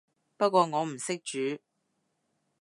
[0.35, 1.61] 不過我唔識煮